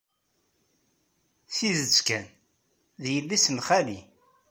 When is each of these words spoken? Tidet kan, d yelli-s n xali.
Tidet 1.55 1.97
kan, 2.07 2.25
d 3.01 3.03
yelli-s 3.13 3.45
n 3.49 3.57
xali. 3.67 3.99